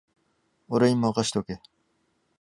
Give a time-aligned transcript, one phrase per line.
[0.67, 1.61] 俺にまかせとけ